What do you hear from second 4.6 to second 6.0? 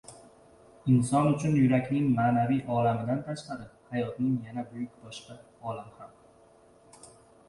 boshqa buyuk olami